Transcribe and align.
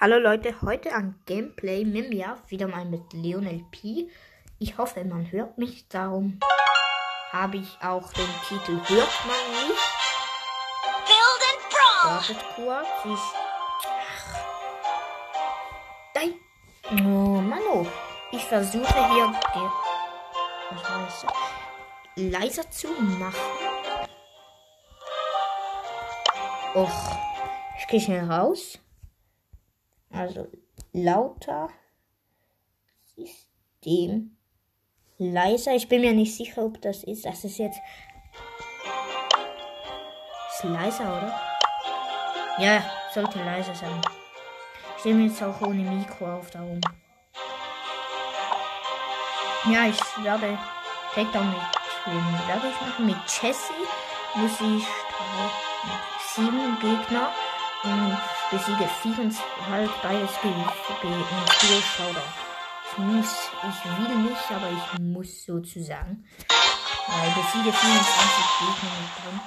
Hallo 0.00 0.18
Leute, 0.18 0.60
heute 0.60 0.92
ein 0.92 1.14
Gameplay 1.24 1.84
Mimia, 1.84 2.36
wieder 2.48 2.66
mal 2.66 2.84
mit 2.84 3.12
Lionel 3.12 3.64
P. 3.70 4.10
Ich 4.58 4.76
hoffe, 4.76 5.04
man 5.04 5.30
hört 5.30 5.56
mich, 5.56 5.86
darum 5.88 6.40
habe 7.30 7.58
ich 7.58 7.78
auch 7.80 8.12
den 8.12 8.28
Titel 8.48 8.72
Hört 8.72 9.12
man 9.24 9.68
nicht. 9.68 9.80
Build 11.06 11.42
and 11.48 11.62
brawl. 11.70 12.10
Wartet 12.10 12.44
kurz, 12.56 12.88
ich... 13.04 13.20
Ach. 14.10 14.34
Nein! 16.16 16.34
Oh 16.90 17.40
Mann, 17.40 17.62
oh. 17.72 17.86
Ich 18.32 18.42
versuche 18.42 19.12
hier... 19.12 19.32
Was 20.72 20.90
heißt 20.90 21.24
das? 21.24 21.32
Leiser 22.16 22.68
zu 22.68 22.88
machen. 22.88 23.38
Och, 26.74 27.16
ich 27.78 27.86
gehe 27.86 28.00
schnell 28.00 28.28
raus. 28.28 28.80
Also 30.16 30.46
lauter 30.92 31.68
System 33.16 34.36
leiser. 35.18 35.74
Ich 35.74 35.88
bin 35.88 36.02
mir 36.02 36.12
nicht 36.12 36.36
sicher, 36.36 36.64
ob 36.64 36.80
das 36.80 37.04
ist. 37.04 37.24
Das 37.24 37.44
ist 37.44 37.58
jetzt 37.58 37.78
ist 40.54 40.64
leiser, 40.64 41.04
oder? 41.04 41.40
Ja, 42.58 42.82
sollte 43.12 43.38
leiser 43.42 43.74
sein. 43.74 44.00
Ich 44.98 45.04
nehme 45.04 45.24
jetzt 45.24 45.42
auch 45.42 45.60
ohne 45.60 45.82
Mikro 45.82 46.36
auf 46.36 46.50
darum. 46.50 46.80
Ja, 49.66 49.86
ich 49.88 50.24
werde 50.24 50.58
Takedown 51.14 51.48
mit 51.48 51.58
wem 52.06 52.48
werde 52.48 52.68
ich 52.68 52.80
machen? 52.80 53.06
Mit 53.06 53.16
Jessie 53.26 53.72
muss 54.34 54.60
ich 54.60 54.84
drei, 54.84 55.50
sieben 56.34 56.78
Gegner 56.80 57.30
und 57.84 58.18
besiege 58.50 58.88
vier 59.02 59.18
und 59.18 59.34
halt 59.70 59.90
beides 60.02 60.30
Spiel 60.34 60.54
Showdown. 61.96 62.22
Ich 62.90 62.98
muss, 62.98 63.50
ich 63.62 64.08
will 64.08 64.16
nicht, 64.16 64.50
aber 64.50 64.68
ich 64.70 64.98
muss 65.00 65.44
sozusagen. 65.44 66.24
Weil 67.06 67.30
besiege 67.30 67.72
24 67.72 67.78
Gegner 68.58 68.90
mit 69.00 69.10
drin. 69.24 69.40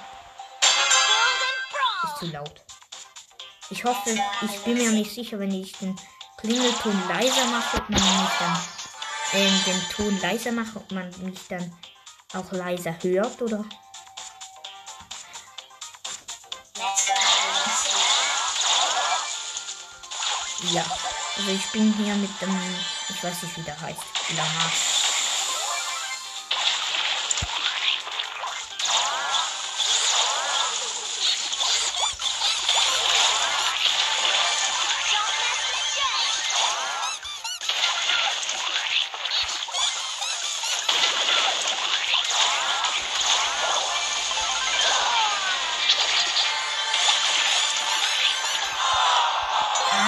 Ist 2.03 2.17
zu 2.19 2.25
laut. 2.27 2.61
Ich 3.69 3.83
hoffe, 3.83 4.17
ich 4.41 4.63
bin 4.63 4.77
mir 4.77 4.91
nicht 4.91 5.13
sicher, 5.13 5.39
wenn 5.39 5.51
ich 5.51 5.73
den 5.77 5.95
Klingelton 6.37 7.01
leiser 7.09 7.45
mache, 7.47 7.77
ob 7.77 7.89
man 7.89 7.99
mich 7.99 8.29
dann 8.39 8.57
äh, 9.33 9.49
den 9.65 9.81
Ton 9.89 10.21
leiser 10.21 10.51
mache, 10.51 10.77
ob 10.77 10.91
man 10.91 11.09
mich 11.21 11.47
dann 11.49 11.73
auch 12.33 12.51
leiser 12.51 12.95
hört, 13.01 13.41
oder? 13.41 13.65
Ja, 20.63 20.83
also 21.37 21.51
ich 21.51 21.65
bin 21.67 21.93
hier 21.93 22.15
mit 22.15 22.41
dem, 22.41 22.49
ich 23.09 23.23
weiß 23.23 23.43
nicht 23.43 23.57
wie 23.57 23.61
der 23.61 23.79
heißt, 23.79 23.99
Lama. 24.35 24.96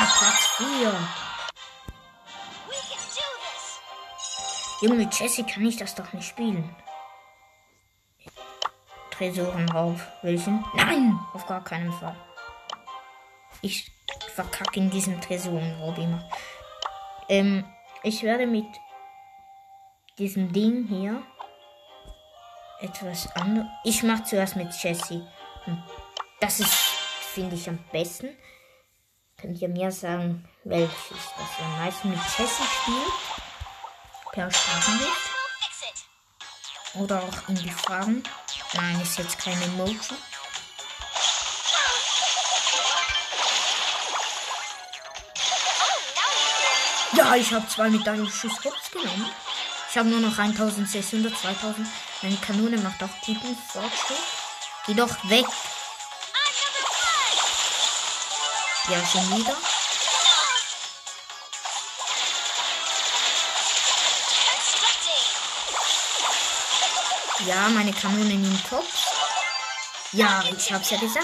Ah, 0.01 0.07
Platz 0.17 0.47
4. 0.55 0.65
We 0.65 0.71
can 2.87 3.03
do 3.17 3.27
this. 3.43 3.65
Junge, 4.81 4.95
mit 4.95 5.13
Jessie 5.13 5.43
kann 5.43 5.65
ich 5.65 5.75
das 5.75 5.93
doch 5.93 6.13
nicht 6.13 6.25
spielen. 6.25 6.73
Tresorenraub. 9.11 9.99
Welchen? 10.21 10.63
Nein! 10.73 11.19
Auf 11.33 11.45
gar 11.47 11.61
keinen 11.65 11.91
Fall. 11.91 12.15
Ich 13.61 13.91
verkacke 14.33 14.79
in 14.79 14.89
diesem 14.89 15.19
Tresorenraub 15.19 15.97
immer. 15.97 16.23
Ähm, 17.27 17.65
ich 18.01 18.23
werde 18.23 18.47
mit 18.47 18.67
diesem 20.17 20.53
Ding 20.53 20.87
hier 20.87 21.21
etwas 22.79 23.29
anderes. 23.35 23.67
Ich 23.83 24.01
mache 24.03 24.23
zuerst 24.23 24.55
mit 24.55 24.73
Jessie. 24.81 25.27
Und 25.65 25.83
Das 26.39 26.61
ist, 26.61 26.73
finde 27.33 27.55
ich, 27.55 27.67
am 27.67 27.79
besten. 27.91 28.29
Könnt 29.41 29.61
ihr 29.61 29.69
mir 29.69 29.89
sagen, 29.89 30.45
welches 30.65 30.91
das 31.07 31.63
am 31.63 31.79
meisten 31.79 32.09
mit 32.09 32.19
Jessie 32.37 32.63
spielt? 32.81 33.13
Per 34.33 34.47
it. 34.47 34.53
Oder 36.95 37.23
auch 37.23 37.49
in 37.49 37.55
die 37.55 37.69
Fragen. 37.69 38.21
Nein, 38.73 39.01
ist 39.01 39.17
jetzt 39.17 39.39
kein 39.39 39.61
Emoji. 39.61 39.97
Ja, 47.13 47.35
ich 47.35 47.53
habe 47.53 47.67
zwei 47.67 47.89
mit 47.89 48.07
einem 48.07 48.29
Schuss 48.29 48.63
Hops 48.65 48.91
genommen. 48.91 49.29
Ich 49.89 49.97
habe 49.97 50.09
nur 50.09 50.19
noch 50.19 50.37
1600, 50.37 51.37
2000. 51.37 51.87
Meine 52.21 52.37
Kanone 52.37 52.77
macht 52.77 53.01
auch 53.03 53.25
guten 53.25 53.55
Fortschritt. 53.55 54.17
Geh 54.85 54.93
doch 54.93 55.29
weg. 55.29 55.45
Ja, 58.89 59.05
schon 59.05 59.37
wieder. 59.37 59.55
Ja, 67.45 67.69
meine 67.69 67.93
Kanone 67.93 68.23
nimmt 68.23 68.71
Hops. 68.71 69.05
Ja, 70.11 70.43
ich 70.57 70.73
hab's 70.73 70.89
ja 70.89 70.97
gesagt. 70.97 71.23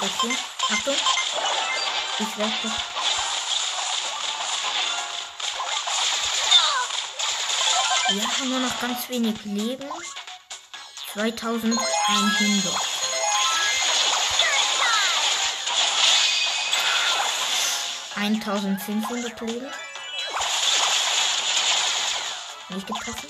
Okay, 0.00 0.36
Achtung. 0.70 0.96
Ich 2.18 2.38
werde. 2.38 2.91
Wir 8.12 8.22
haben 8.28 8.50
nur 8.50 8.60
noch 8.60 8.78
ganz 8.78 9.08
wenig 9.08 9.42
Leben. 9.44 9.88
2100. 11.14 12.74
1500 18.14 19.40
Leben. 19.40 19.72
Nicht 22.68 22.86
getroffen. 22.86 23.28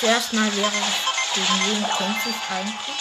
Zuerst 0.00 0.32
mal 0.32 0.56
wäre 0.56 0.82
gegen 1.34 1.66
wen 1.66 1.82
kämpfe 1.82 2.30
ich 2.30 2.50
eigentlich? 2.50 2.96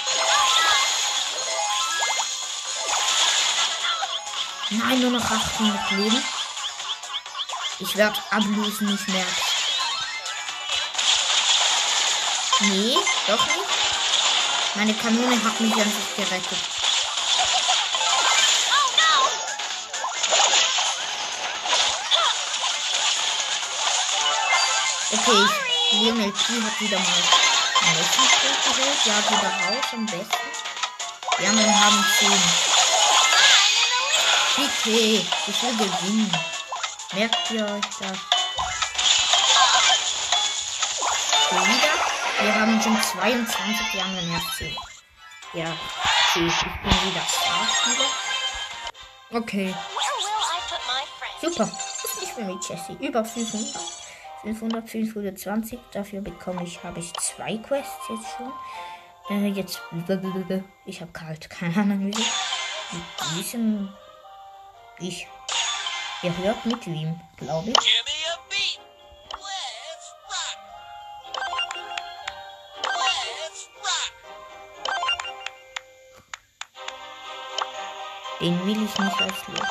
Nein, 4.71 4.99
nur 4.99 5.11
noch 5.11 5.31
800 5.31 5.91
Leben. 5.91 6.32
Ich 7.85 7.97
werde 7.97 8.17
ablösen, 8.29 8.95
ich 8.95 9.07
merke. 9.13 9.41
Nee, 12.61 12.97
doch 13.27 13.45
nicht. 13.45 13.59
Meine 14.75 14.93
Kanone 14.93 15.43
hat 15.43 15.59
mich 15.59 15.73
einfach 15.73 16.15
gerettet. 16.15 16.57
Oh 18.71 18.87
no. 18.97 19.11
Okay, 25.11 25.45
Lionel 25.91 26.31
P 26.31 26.37
hat 26.63 26.79
wieder 26.79 26.99
mal 26.99 27.23
ein 27.81 27.95
Messenspiel 27.97 28.55
gewählt. 28.65 29.01
Ja, 29.03 29.17
wieder 29.29 29.51
raus 29.67 29.87
am 29.91 30.05
besten. 30.05 30.47
Die 31.37 31.47
anderen 31.47 31.83
haben 31.83 32.05
10. 32.17 32.31
Bitte, 34.55 35.27
ich 35.47 35.61
will 35.61 35.75
gewinnen. 35.77 36.31
Merkt 37.15 37.51
ihr 37.51 37.63
euch 37.63 37.85
das? 37.99 38.17
So, 41.49 41.55
wieder. 41.55 41.93
Wir 42.41 42.55
haben 42.55 42.81
schon 42.81 43.01
22, 43.01 43.91
die 43.93 44.01
anderen 44.01 44.31
erst 44.31 44.57
10. 44.57 44.75
Ja, 45.53 45.65
okay, 45.65 46.47
ich 46.47 46.61
bin 46.61 47.11
wieder 47.11 47.21
stark 47.21 47.69
wieder. 47.87 49.39
Okay. 49.39 49.73
Super. 51.41 51.69
Nicht 52.19 52.37
mehr 52.37 52.47
mit 52.47 52.67
Jessie. 52.67 52.97
Über 52.99 53.23
500. 53.23 53.81
500, 54.41 54.89
520. 54.89 55.79
Dafür 55.91 56.21
bekomme 56.21 56.63
ich, 56.63 56.83
habe 56.83 56.99
ich 56.99 57.13
zwei 57.13 57.57
Quests 57.57 58.09
jetzt 58.09 58.27
schon. 58.37 58.51
Äh, 59.29 59.47
jetzt. 59.49 59.81
Ich 60.85 61.01
habe 61.01 61.11
kalt. 61.11 61.49
Keine 61.49 61.75
Ahnung 61.77 61.99
wieso. 62.07 62.23
Mit 62.91 63.03
diesem. 63.37 63.93
Ich. 64.99 65.27
Ihr 66.23 66.37
hört 66.37 66.65
mit 66.65 66.87
wem, 66.87 67.19
glaube 67.35 67.71
ich. 67.71 68.03
Den 78.39 78.65
will 78.65 78.83
ich 78.83 78.99
nicht 78.99 79.21
als 79.21 79.47
rock. 79.49 79.67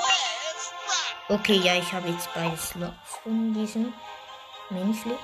Okay, 1.30 1.56
ja, 1.56 1.76
ich 1.76 1.90
habe 1.92 2.08
jetzt 2.10 2.28
beide 2.34 2.56
Slots 2.58 2.94
von 3.22 3.54
diesem 3.54 3.94
Menschli. 4.68 5.16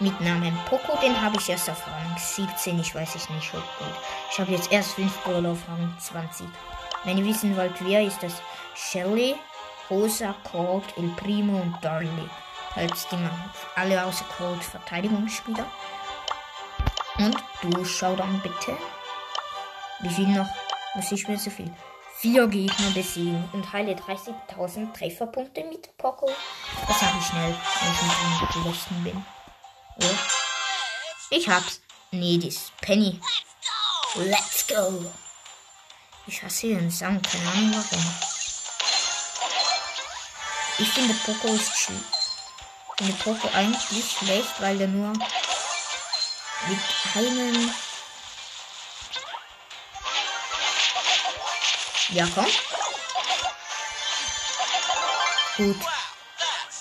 Mit 0.00 0.20
Namen 0.20 0.58
Poco, 0.68 0.98
den 0.98 1.18
habe 1.18 1.38
ich 1.38 1.48
erst 1.48 1.70
auf 1.70 1.86
Rang 1.86 2.16
17. 2.18 2.78
Ich 2.78 2.94
weiß 2.94 3.14
es 3.14 3.30
nicht, 3.30 3.54
ob 3.54 3.78
gut. 3.78 3.94
Ich 4.30 4.38
habe 4.38 4.52
jetzt 4.52 4.70
erst 4.70 4.92
5 4.92 5.22
Brawler 5.22 5.52
auf 5.52 5.68
Rang 5.68 5.96
20. 5.98 6.46
Wenn 7.04 7.18
ihr 7.18 7.24
wissen 7.24 7.56
wollt, 7.56 7.74
wer 7.80 8.02
ist 8.02 8.22
das? 8.22 8.34
Shelly, 8.74 9.36
Rosa, 9.92 10.34
Colt, 10.50 10.96
El 10.96 11.08
Primo 11.16 11.60
und 11.60 11.76
Darley. 11.82 12.08
Als 12.74 13.06
die 13.08 13.16
man 13.16 13.50
alle 13.76 14.02
außer 14.02 14.24
Colt 14.38 14.64
Verteidigungsspieler. 14.64 15.66
Und 17.18 17.36
du 17.60 17.84
schau 17.84 18.16
dann 18.16 18.40
bitte. 18.40 18.74
Wie 20.00 20.08
viel 20.08 20.28
noch? 20.28 20.48
Was 20.94 21.12
ist 21.12 21.28
mir 21.28 21.38
so 21.38 21.50
viel? 21.50 21.70
Vier 22.16 22.46
Gegner 22.46 22.90
besiegen 22.94 23.46
und 23.52 23.70
heile 23.70 23.92
30.000 23.92 24.94
Trefferpunkte 24.94 25.62
mit 25.64 25.94
Poco. 25.98 26.30
Das 26.88 27.02
habe 27.02 27.18
ich 27.18 27.26
schnell, 27.26 27.54
wenn 27.80 27.92
ich 27.92 28.40
mit 28.40 28.54
dem 28.54 28.64
Besten 28.64 29.04
bin. 29.04 29.26
Oh. 30.00 30.16
Ich 31.28 31.46
hab's. 31.50 31.82
Nee, 32.12 32.38
das 32.38 32.72
Penny. 32.80 33.20
Let's 34.14 34.66
go. 34.66 35.04
Ich 36.26 36.42
hasse 36.42 36.68
ihren 36.68 36.90
Sang, 36.90 37.20
keine 37.20 37.50
Ahnung 37.50 37.74
warum. 37.74 38.41
Ich 40.78 40.88
finde 40.88 41.14
Poco 41.14 41.48
ist 41.54 41.76
schön. 41.76 42.04
Ich 42.98 43.06
finde 43.06 43.22
Poco 43.22 43.48
eigentlich 43.54 44.16
schlecht, 44.18 44.60
weil 44.60 44.80
er 44.80 44.88
nur 44.88 45.12
mit 46.68 46.78
einem 47.14 47.72
Ja, 52.12 52.28
komm. 52.34 52.46
Gut. 55.56 55.80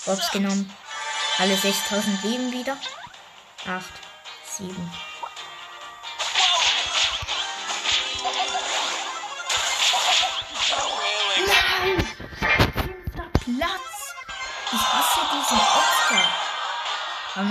Box 0.06 0.32
genommen. 0.32 0.76
Alle 1.38 1.56
6000 1.56 2.24
Leben 2.24 2.52
wieder. 2.52 2.76
8, 3.66 3.86
7. 4.58 5.11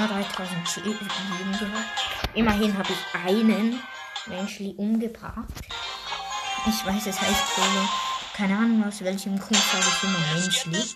Wir 0.00 0.08
3000 0.08 0.66
Sch- 0.68 0.82
Leben 0.82 0.98
gehabt. 1.58 2.34
Immerhin 2.34 2.76
habe 2.78 2.88
ich 2.92 3.20
einen 3.26 3.82
Menschli 4.26 4.74
umgebracht. 4.78 5.44
Ich 6.66 6.86
weiß, 6.86 7.06
es 7.06 7.20
heißt 7.20 7.54
Solo. 7.56 7.88
Keine 8.34 8.54
Ahnung, 8.56 8.84
aus 8.88 9.02
welchem 9.02 9.38
Grund 9.38 9.56
sage 9.70 9.84
ich 9.86 10.02
immer 10.04 10.18
Menschli. 10.34 10.94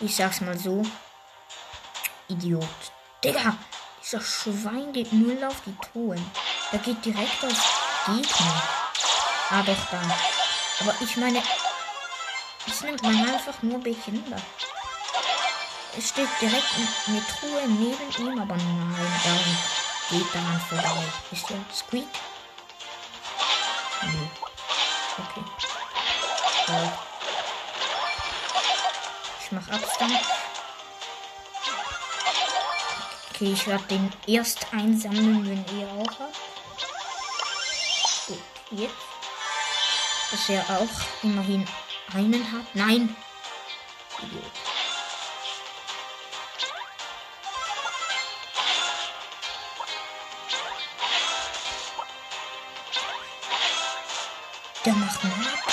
Ich 0.00 0.16
sag's 0.16 0.40
mal 0.40 0.56
so. 0.58 0.82
Idiot. 2.28 2.66
Digga, 3.22 3.54
dieser 4.02 4.20
Schwein 4.22 4.92
geht 4.92 5.12
null 5.12 5.42
auf 5.44 5.60
die 5.66 5.76
Truhen. 5.92 6.24
Der 6.72 6.78
geht 6.78 7.04
direkt 7.04 7.44
auf 7.44 8.04
Gegner. 8.06 8.62
Ah, 9.50 9.62
doch, 9.62 9.90
da. 9.90 10.00
Aber 10.80 10.94
ich 11.00 11.16
meine, 11.18 11.42
es 12.66 12.80
nimmt 12.82 13.02
man 13.02 13.14
einfach 13.28 13.62
nur 13.62 13.78
behindert. 13.78 14.42
Es 15.96 16.08
steht 16.08 16.28
direkt 16.40 16.64
eine 17.06 17.22
Truhe 17.26 17.68
neben 17.68 18.10
ihm, 18.18 18.40
aber 18.40 18.56
nein, 18.56 18.96
er 19.24 20.16
geht 20.16 20.34
daran 20.34 20.60
vorbei. 20.68 21.04
Ist 21.30 21.48
der 21.48 21.58
Squeak? 21.72 22.08
Nee. 24.02 24.30
Okay. 25.18 25.44
Toll. 26.66 26.92
Ich 29.40 29.52
mach 29.52 29.68
Abstand. 29.68 30.20
Okay, 33.30 33.52
ich 33.52 33.66
werde 33.66 33.84
den 33.84 34.12
erst 34.26 34.66
einsammeln, 34.72 35.48
wenn 35.48 35.80
er 35.80 35.88
auch 35.92 36.18
hat. 36.18 36.34
Gut, 38.26 38.38
jetzt. 38.70 38.94
Dass 40.30 40.48
er 40.48 40.62
auch 40.70 41.22
immerhin 41.22 41.66
einen 42.12 42.52
hat. 42.52 42.74
Nein! 42.74 43.16
Idiot. 44.22 44.63
Der 54.84 54.92
macht 54.92 55.24
Nahkampf. 55.24 55.64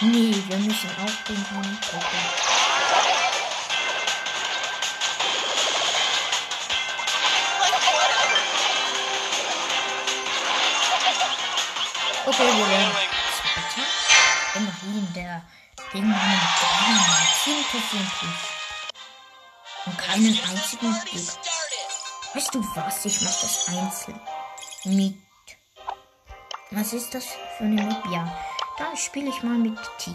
Nee, 0.00 0.34
wir 0.48 0.56
müssen 0.56 0.90
auch 0.90 1.24
den 1.28 1.36
angucken. 1.36 2.22
Okay, 12.26 12.56
wir 12.56 12.68
werden. 12.68 12.96
Immerhin 14.54 15.12
der 15.14 15.42
gegen 15.92 16.12
einen 16.12 16.40
Dreimal 16.60 17.26
hintergrundlich. 17.44 18.40
Und 19.86 19.98
keinen 19.98 20.38
einzigen 20.50 20.94
started. 20.94 21.38
Weißt 22.34 22.54
du 22.54 22.64
was? 22.74 23.04
Ich 23.04 23.20
mach 23.20 23.40
das 23.40 23.68
einzeln. 23.68 24.20
Mit. 24.84 25.31
Was 26.74 26.94
ist 26.94 27.12
das 27.12 27.26
für 27.58 27.64
eine 27.64 27.82
Map? 27.82 28.02
Ja. 28.10 28.34
Dann 28.78 28.96
spiele 28.96 29.28
ich 29.28 29.42
mal 29.42 29.58
mit 29.58 29.78
Tick. 29.98 30.14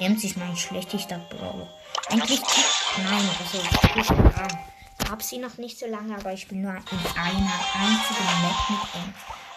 Ems 0.00 0.24
ist 0.24 0.36
mein 0.36 0.56
schlechtester 0.56 1.18
Brawler. 1.30 1.68
Eigentlich 2.08 2.40
Tick. 2.40 2.64
Nein, 2.98 3.30
also 3.38 3.62
ich 3.94 4.10
äh, 4.10 5.08
hab 5.08 5.22
sie 5.22 5.38
noch 5.38 5.56
nicht 5.58 5.78
so 5.78 5.86
lange, 5.86 6.16
aber 6.16 6.32
ich 6.32 6.42
spiele 6.42 6.62
nur 6.62 6.72
in 6.74 7.20
einer 7.20 7.60
einzigen 7.74 8.42
Map 8.42 8.70
mit 8.70 8.94
Ems. 8.96 9.16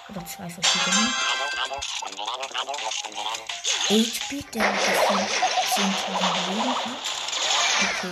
Oder 0.10 0.26
zwei 0.28 0.48
verschiedenen. 0.48 1.12
8-Bit, 3.90 4.54
der 4.54 4.64
ein 4.64 4.76
bisschen 4.76 5.20
10.000 5.76 6.50
Leben 6.50 6.70
hat. 6.70 6.96
Okay, 7.82 8.10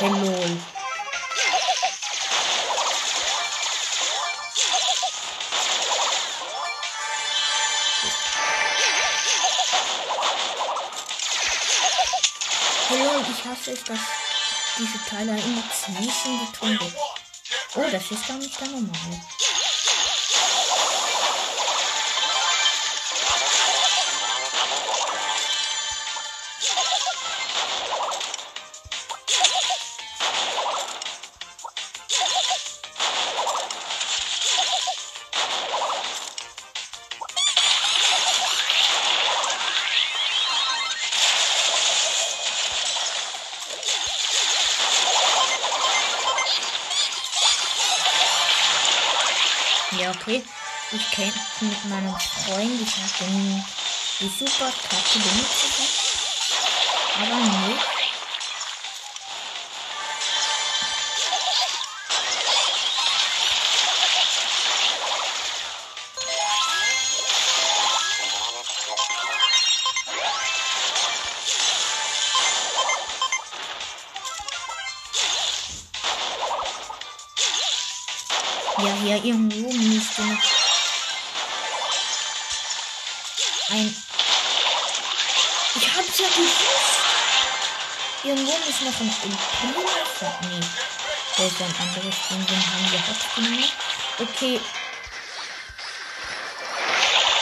und 0.00 0.14
Hello. 0.14 0.75
Hello, 12.98 13.20
ich 13.30 13.44
hasse 13.44 13.72
es, 13.72 13.84
dass 13.84 13.98
diese 14.78 14.98
Teile 15.06 15.32
immer 15.32 15.62
zwischen 15.70 16.40
die 16.40 16.52
Tore. 16.56 16.92
Oh, 17.74 17.84
das 17.92 18.10
ist 18.10 18.26
gar 18.26 18.38
nicht 18.38 18.58
der 18.58 18.68
normale. 18.68 19.20
Okay. 50.10 50.42
Ich 50.92 51.10
kämpfe 51.10 51.64
mit 51.64 51.84
meinem 51.86 52.14
Freund. 52.14 52.80
Ich 52.80 52.96
habe 52.96 53.30
den 53.30 53.64
die 54.20 54.28
super 54.28 54.70
Karte 54.70 55.18
benutzt. 55.18 55.66
Aber 57.18 57.68
nicht. 57.68 57.95
Ja, 78.78 78.92
hier 79.02 79.24
irgendwo 79.24 79.72
müsste 79.72 80.22
noch 80.22 80.38
ein 83.70 83.96
Ich 85.76 85.96
hab's 85.96 86.18
ja 86.18 86.28
gewusst. 86.28 86.96
Irgendwo 88.22 88.52
ist 88.52 88.82
noch 88.82 89.00
ein 89.00 89.14
Impuls. 89.24 90.20
Nee. 90.42 90.60
Da 91.38 91.44
ist 91.44 91.60
ein 91.60 91.74
anderes 91.80 92.16
Ding, 92.28 92.46
den 92.46 92.66
haben 92.66 92.92
wir 92.92 93.00
hochgenommen. 93.06 93.64
Okay. 94.18 94.60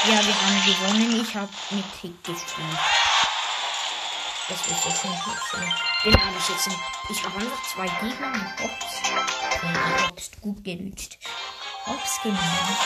Ja, 0.06 0.24
wir 0.24 0.34
haben 0.40 0.64
gewonnen. 0.66 1.26
Ich 1.28 1.34
habe 1.34 1.52
mit 1.70 1.84
Tick 2.00 2.22
gespielt. 2.22 3.03
Das 4.46 4.60
ist 4.60 4.84
jetzt 4.84 5.04
ein 5.06 5.26
Hüpfen. 5.26 5.74
Den 6.04 6.14
habe 6.20 6.36
ich 6.38 6.48
jetzt. 6.48 6.66
In, 6.66 6.74
ich 7.08 7.24
habe 7.24 7.38
einfach 7.38 7.62
zwei 7.62 7.86
Gegner 7.86 8.32
und 8.32 8.60
Hops. 8.60 9.00
Ja, 9.62 10.08
Hops 10.08 10.30
gut 10.42 10.62
gelutscht. 10.62 11.18
Hops 11.86 12.22
genommen. 12.22 12.76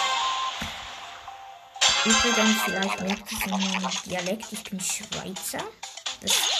Übrigens, 2.05 2.63
vielleicht 2.65 3.01
merkt 3.01 3.33
in 3.33 3.51
meinem 3.51 3.91
Dialekt, 4.07 4.53
ich 4.53 4.65
bin 4.65 4.81
Schweizer. 4.81 5.65
Das 6.21 6.59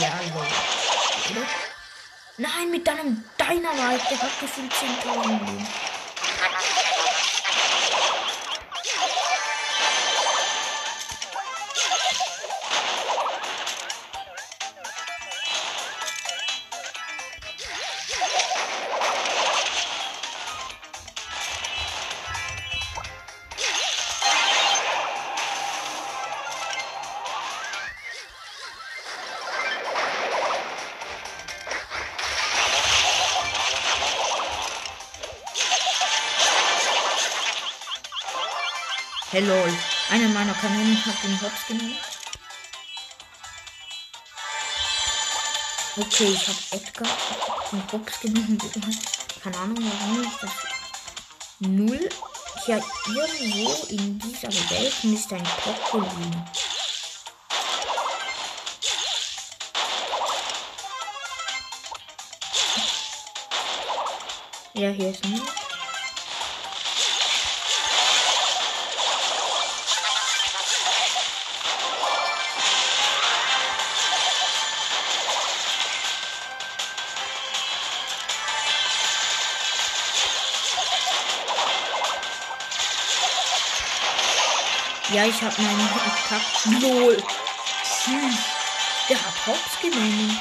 ja. 0.00 0.20
Oder? 1.30 1.46
Nein, 2.38 2.70
mit 2.70 2.86
deinem 2.86 3.24
Dynamite, 3.38 4.04
der 4.10 4.22
hat 4.22 4.40
gefühlt 4.40 4.72
10.000 4.72 5.28
Leben. 5.28 5.66
Hey 39.40 39.48
lol. 39.48 39.72
Einer 40.10 40.28
meiner 40.28 40.52
Kanonen 40.52 41.02
hat 41.02 41.14
den 41.24 41.40
Hops 41.40 41.66
genommen. 41.66 41.96
Okay, 45.96 46.24
ich 46.24 46.46
habe 46.46 46.58
Edgar 46.72 47.08
den 47.72 47.82
Hops 47.90 48.20
genommen. 48.20 48.58
Keine 49.42 49.56
Ahnung, 49.56 49.78
warum 49.78 50.22
ich 50.24 50.36
das. 50.42 50.50
Null. 51.60 52.06
Ja, 52.66 52.80
irgendwo 53.06 53.86
in 53.88 54.18
dieser 54.18 54.52
Welt 54.52 55.04
müsste 55.04 55.36
ein 55.36 55.48
Poco 55.64 56.00
liegen. 56.00 56.44
Ja, 64.74 64.90
hier 64.90 65.10
ist 65.12 65.24
ein. 65.24 65.59
Ja, 85.12 85.24
ich 85.24 85.42
habe 85.42 85.60
meinen 85.60 85.80
Attack. 85.80 86.82
LOL. 86.82 87.16
Tschüss. 87.82 88.38
Der 89.08 89.16
hat 89.16 89.46
Hops 89.46 89.80
genommen. 89.82 90.38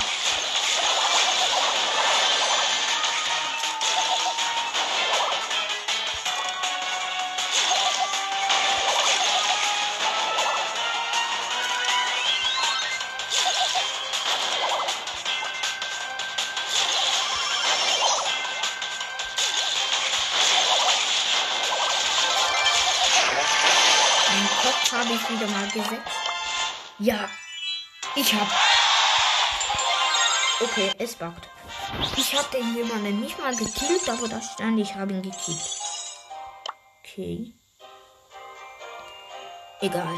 Habe 24.92 25.10
ich 25.14 25.30
wieder 25.30 25.48
mal 25.48 25.68
gesetzt. 25.70 26.18
Ja, 27.00 27.30
ich 28.16 28.34
hab. 28.34 28.48
Okay, 30.62 30.92
es 30.98 31.16
buggt. 31.16 31.48
Ich 32.18 32.36
habe 32.38 32.48
den 32.52 32.76
jemanden 32.76 33.22
nicht 33.22 33.40
mal 33.40 33.56
gekillt, 33.56 34.10
aber 34.10 34.28
da 34.28 34.42
stand, 34.42 34.80
ich 34.80 34.94
habe 34.96 35.14
ihn 35.14 35.22
gekillt. 35.22 35.80
Okay. 37.00 37.54
Egal. 39.82 40.14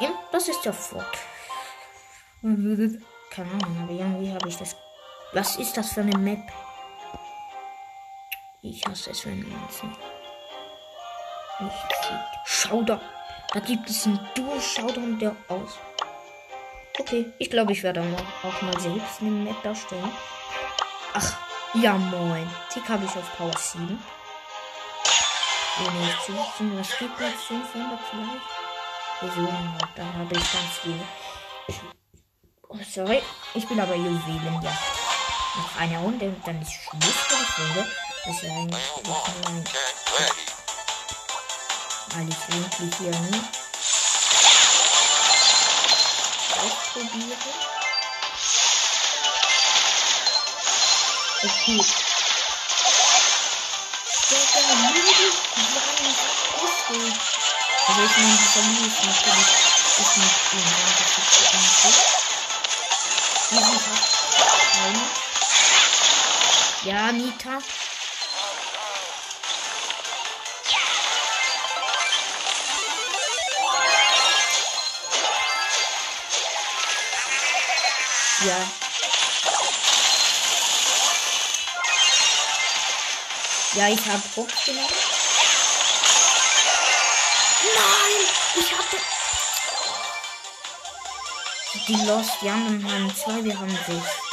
Ja, 0.00 0.10
das 0.32 0.48
ist 0.48 0.64
der 0.64 0.72
Fort. 0.72 1.18
Keine 2.42 3.50
Ahnung, 3.50 3.78
aber 3.82 3.92
irgendwie 3.92 4.32
habe 4.32 4.48
ich 4.48 4.56
das. 4.56 4.74
Was 5.32 5.56
ist 5.56 5.76
das 5.76 5.92
für 5.92 6.00
eine 6.00 6.16
Map? 6.18 6.40
Ich 8.62 8.84
hasse 8.86 9.10
es, 9.10 9.24
wenn 9.24 9.48
man 9.48 9.68
es 9.68 9.82
nicht 9.82 9.94
sieht. 11.60 12.24
Schau 12.44 12.82
da. 12.82 13.00
Da 13.54 13.60
gibt 13.60 13.88
es 13.88 14.04
einen 14.04 14.20
Duo-Showdown, 14.34 15.18
der 15.18 15.34
aus. 15.48 15.78
Okay, 16.98 17.32
ich 17.38 17.48
glaube, 17.48 17.72
ich 17.72 17.82
werde 17.82 18.02
auch, 18.42 18.62
mal 18.62 18.78
selbst 18.78 19.20
eine 19.20 19.30
Map 19.30 19.62
darstellen. 19.62 20.10
Ach, 21.14 21.38
ja 21.74 21.94
moin. 21.94 22.48
Tick 22.70 22.86
habe 22.88 23.06
ich 23.06 23.10
auf 23.10 23.36
Power 23.38 23.56
7. 23.56 23.98
Ohne 25.80 26.14
zu 26.26 26.32
wissen, 26.32 26.78
was 26.78 26.98
gibt 26.98 27.20
das? 27.20 27.42
500 27.44 27.98
vielleicht? 28.10 28.58
Wieso? 29.20 29.48
Da 29.96 30.04
habe 30.04 30.34
ich 30.34 30.52
ganz 30.52 30.78
viel. 30.82 31.00
Oh, 32.68 32.76
sorry. 32.86 33.22
Ich 33.54 33.66
bin 33.66 33.80
aber 33.80 33.94
Juwelen, 33.94 34.60
ja. 34.62 34.72
Noch 35.56 35.80
eine 35.80 35.98
Runde 35.98 36.26
und 36.26 36.46
dann 36.46 36.60
ist 36.60 36.72
Schluss 36.72 37.04
für 37.04 37.36
die 37.36 37.44
Folge. 37.44 37.90
Das 38.26 38.42
ist 38.42 38.44
eigentlich 38.44 39.06
nur 39.06 39.26
ein 39.46 39.64
weil 42.14 42.28
ich 42.28 42.36
wirklich 42.48 42.94
hier 42.98 43.20
nicht 43.30 43.44
ausprobiere. 46.56 47.36
Okay. 51.42 51.84
Der 54.30 54.38
Familie 54.38 55.30
kleine 55.54 56.12
Puzzle. 56.58 57.12
Also 57.88 58.00
ich 58.02 58.16
meine, 58.16 58.36
die 58.36 58.50
Familie 58.52 58.86
ist 58.86 59.04
natürlich 59.04 59.68
ist 59.98 60.16
nicht 60.16 60.38
unwahr, 60.52 60.90
das 60.98 61.10
ist 61.18 61.38
Ja, 66.84 67.12
Nita. 67.12 67.58
Ja. 78.44 78.56
Ja, 83.74 83.88
ich 83.88 84.06
habe 84.06 84.22
Box 84.36 84.64
genommen. 84.64 84.88
Nein, 87.74 88.28
ich 88.54 88.72
hatte. 88.72 88.96
Die 91.88 91.96
Lost, 92.06 92.30
die 92.40 92.50
haben 92.50 93.14
zwei, 93.16 93.42
wir 93.42 93.58
haben 93.58 93.70
sechs. 93.86 94.27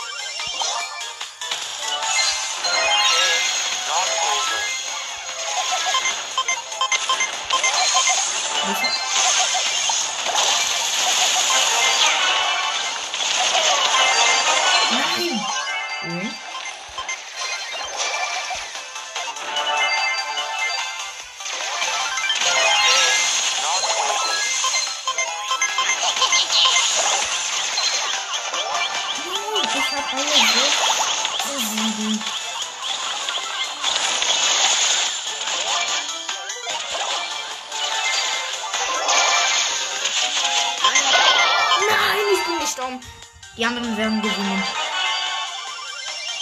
Die 43.57 43.65
anderen 43.65 43.95
werden 43.95 44.21
gewinnen. 44.21 44.63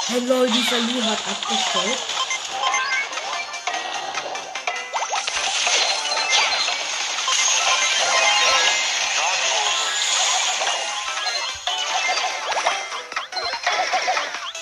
Hey 0.08 0.20
lol, 0.22 0.50
dieser 0.50 0.80
Lee 0.80 1.02
hat 1.04 1.20
abgestellt. 1.30 2.00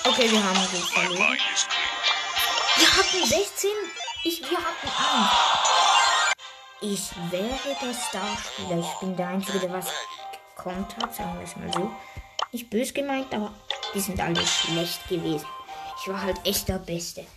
Okay, 0.04 0.30
wir 0.30 0.44
haben 0.44 0.68
gut 0.70 0.90
verloren. 0.90 1.38
Wir 2.76 2.96
hatten 2.96 3.26
16. 3.26 3.70
Ich, 4.24 4.42
wir 4.42 4.58
hatten 4.58 4.88
1. 6.82 6.92
Ich 6.92 7.10
wäre 7.30 7.76
der 7.80 7.94
Starspieler. 7.94 8.78
Ich 8.78 9.00
bin 9.00 9.16
der 9.16 9.28
Einzige, 9.28 9.58
der 9.58 9.72
was 9.72 9.86
gekonnt 10.54 10.94
hat, 11.00 11.14
sagen 11.14 11.38
wir 11.38 11.44
es 11.44 11.56
mal 11.56 11.72
so. 11.72 11.90
Nicht 12.52 12.68
bös 12.68 12.92
gemeint, 12.92 13.32
aber 13.32 13.54
die 13.94 14.00
sind 14.00 14.20
alle 14.20 14.46
schlecht 14.46 15.08
gewesen. 15.08 15.46
Ich 16.02 16.08
war 16.08 16.20
halt 16.20 16.36
echt 16.44 16.68
der 16.68 16.78
Beste. 16.78 17.24